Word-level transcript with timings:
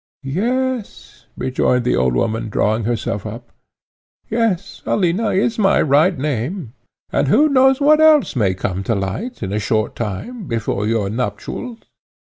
"Yes," 0.23 1.27
rejoined 1.37 1.85
the 1.85 1.95
old 1.95 2.15
woman, 2.15 2.49
drawing 2.49 2.85
herself 2.85 3.23
up 3.23 3.51
"yes, 4.31 4.81
Alina 4.87 5.29
is 5.29 5.59
my 5.59 5.79
right 5.79 6.17
name, 6.17 6.73
and 7.11 7.27
who 7.27 7.47
knows 7.47 7.79
what 7.79 8.01
else 8.01 8.35
may 8.35 8.55
come 8.55 8.81
to 8.85 8.95
light, 8.95 9.43
in 9.43 9.53
a 9.53 9.59
short 9.59 9.95
time, 9.95 10.47
before 10.47 10.87
your 10.87 11.07
nuptials?" 11.11 11.77